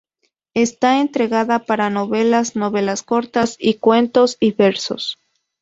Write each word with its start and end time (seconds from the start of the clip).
Está 0.55 0.99
entregada 0.99 1.59
para 1.67 1.91
novelas, 1.91 2.55
novelas 2.55 3.03
cortas 3.03 3.55
y 3.59 3.75
cuentos, 3.75 4.35
y 4.39 4.51
versos. 4.51 5.19